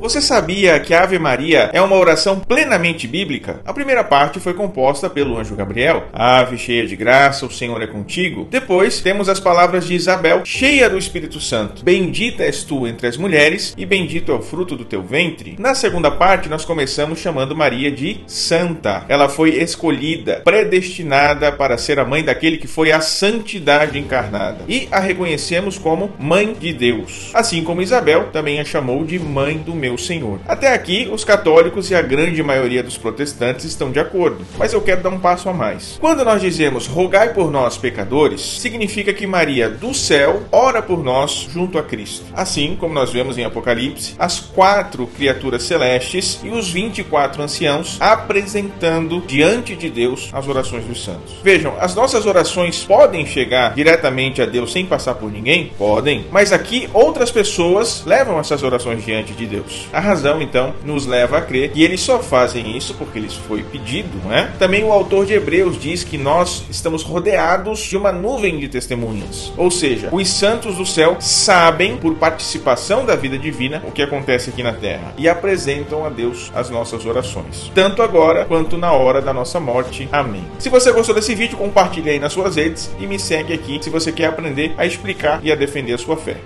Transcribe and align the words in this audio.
Você 0.00 0.22
sabia 0.22 0.78
que 0.78 0.94
a 0.94 1.02
Ave 1.02 1.18
Maria 1.18 1.70
é 1.72 1.82
uma 1.82 1.96
oração 1.96 2.38
plenamente 2.38 3.08
bíblica? 3.08 3.60
A 3.66 3.72
primeira 3.72 4.04
parte 4.04 4.38
foi 4.38 4.54
composta 4.54 5.10
pelo 5.10 5.36
anjo 5.36 5.56
Gabriel, 5.56 6.04
Ave 6.12 6.56
cheia 6.56 6.86
de 6.86 6.94
graça, 6.94 7.44
o 7.44 7.50
Senhor 7.50 7.82
é 7.82 7.86
contigo. 7.86 8.46
Depois 8.48 9.00
temos 9.00 9.28
as 9.28 9.40
palavras 9.40 9.84
de 9.86 9.94
Isabel, 9.94 10.42
cheia 10.44 10.88
do 10.88 10.96
Espírito 10.96 11.40
Santo. 11.40 11.84
Bendita 11.84 12.44
és 12.44 12.62
tu 12.62 12.86
entre 12.86 13.08
as 13.08 13.16
mulheres 13.16 13.74
e 13.76 13.84
bendito 13.84 14.30
é 14.30 14.36
o 14.36 14.40
fruto 14.40 14.76
do 14.76 14.84
teu 14.84 15.02
ventre. 15.02 15.56
Na 15.58 15.74
segunda 15.74 16.12
parte 16.12 16.48
nós 16.48 16.64
começamos 16.64 17.18
chamando 17.18 17.56
Maria 17.56 17.90
de 17.90 18.20
Santa. 18.24 19.04
Ela 19.08 19.28
foi 19.28 19.56
escolhida, 19.56 20.42
predestinada 20.44 21.50
para 21.50 21.76
ser 21.76 21.98
a 21.98 22.04
mãe 22.04 22.22
daquele 22.22 22.56
que 22.56 22.68
foi 22.68 22.92
a 22.92 23.00
santidade 23.00 23.98
encarnada. 23.98 24.58
E 24.68 24.86
a 24.92 25.00
reconhecemos 25.00 25.76
como 25.76 26.12
Mãe 26.20 26.52
de 26.52 26.72
Deus. 26.72 27.30
Assim 27.34 27.64
como 27.64 27.82
Isabel 27.82 28.28
também 28.32 28.60
a 28.60 28.64
chamou 28.64 29.04
de 29.04 29.18
Mãe 29.18 29.58
do 29.58 29.74
meu 29.74 29.87
meu 29.88 29.96
Senhor. 29.96 30.38
Até 30.46 30.74
aqui, 30.74 31.08
os 31.10 31.24
católicos 31.24 31.90
e 31.90 31.94
a 31.94 32.02
grande 32.02 32.42
maioria 32.42 32.82
dos 32.82 32.98
protestantes 32.98 33.64
estão 33.64 33.90
de 33.90 33.98
acordo, 33.98 34.44
mas 34.58 34.72
eu 34.72 34.82
quero 34.82 35.02
dar 35.02 35.08
um 35.08 35.18
passo 35.18 35.48
a 35.48 35.54
mais. 35.54 35.96
Quando 35.98 36.24
nós 36.24 36.42
dizemos 36.42 36.86
rogai 36.86 37.32
por 37.32 37.50
nós, 37.50 37.78
pecadores, 37.78 38.40
significa 38.60 39.14
que 39.14 39.26
Maria 39.26 39.68
do 39.70 39.94
céu 39.94 40.42
ora 40.52 40.82
por 40.82 41.02
nós 41.02 41.48
junto 41.50 41.78
a 41.78 41.82
Cristo. 41.82 42.26
Assim 42.34 42.76
como 42.78 42.92
nós 42.92 43.10
vemos 43.10 43.38
em 43.38 43.44
Apocalipse, 43.44 44.14
as 44.18 44.40
quatro 44.40 45.06
criaturas 45.06 45.62
celestes 45.62 46.40
e 46.44 46.50
os 46.50 46.68
24 46.70 47.42
anciãos 47.42 47.96
apresentando 47.98 49.22
diante 49.26 49.74
de 49.74 49.88
Deus 49.88 50.28
as 50.32 50.46
orações 50.46 50.84
dos 50.84 51.02
santos. 51.02 51.34
Vejam, 51.42 51.74
as 51.80 51.94
nossas 51.94 52.26
orações 52.26 52.84
podem 52.84 53.24
chegar 53.24 53.74
diretamente 53.74 54.42
a 54.42 54.46
Deus 54.46 54.72
sem 54.72 54.84
passar 54.84 55.14
por 55.14 55.32
ninguém? 55.32 55.72
Podem, 55.78 56.26
mas 56.30 56.52
aqui 56.52 56.88
outras 56.92 57.30
pessoas 57.30 58.02
levam 58.04 58.38
essas 58.38 58.62
orações 58.62 59.04
diante 59.04 59.32
de 59.32 59.46
Deus. 59.46 59.77
A 59.92 60.00
razão, 60.00 60.40
então, 60.40 60.74
nos 60.84 61.06
leva 61.06 61.38
a 61.38 61.42
crer 61.42 61.70
que 61.70 61.82
eles 61.82 62.00
só 62.00 62.18
fazem 62.20 62.76
isso 62.76 62.94
porque 62.94 63.18
lhes 63.18 63.34
foi 63.34 63.62
pedido, 63.62 64.20
não 64.24 64.32
é? 64.32 64.50
Também 64.58 64.84
o 64.84 64.92
autor 64.92 65.26
de 65.26 65.34
Hebreus 65.34 65.80
diz 65.80 66.04
que 66.04 66.18
nós 66.18 66.64
estamos 66.70 67.02
rodeados 67.02 67.80
de 67.80 67.96
uma 67.96 68.12
nuvem 68.12 68.58
de 68.58 68.68
testemunhas. 68.68 69.52
Ou 69.56 69.70
seja, 69.70 70.08
os 70.12 70.28
santos 70.28 70.76
do 70.76 70.86
céu 70.86 71.16
sabem, 71.20 71.96
por 71.96 72.14
participação 72.14 73.04
da 73.04 73.16
vida 73.16 73.38
divina, 73.38 73.82
o 73.86 73.92
que 73.92 74.02
acontece 74.02 74.50
aqui 74.50 74.62
na 74.62 74.72
terra 74.72 75.12
e 75.16 75.28
apresentam 75.28 76.04
a 76.04 76.08
Deus 76.08 76.50
as 76.54 76.70
nossas 76.70 77.04
orações, 77.06 77.70
tanto 77.74 78.02
agora 78.02 78.44
quanto 78.44 78.76
na 78.76 78.92
hora 78.92 79.20
da 79.20 79.32
nossa 79.32 79.60
morte. 79.60 80.08
Amém. 80.12 80.44
Se 80.58 80.68
você 80.68 80.92
gostou 80.92 81.14
desse 81.14 81.34
vídeo, 81.34 81.58
compartilhe 81.58 82.10
aí 82.10 82.18
nas 82.18 82.32
suas 82.32 82.56
redes 82.56 82.90
e 82.98 83.06
me 83.06 83.18
segue 83.18 83.52
aqui 83.52 83.78
se 83.82 83.90
você 83.90 84.12
quer 84.12 84.26
aprender 84.26 84.74
a 84.76 84.86
explicar 84.86 85.40
e 85.42 85.52
a 85.52 85.56
defender 85.56 85.94
a 85.94 85.98
sua 85.98 86.16
fé. 86.16 86.36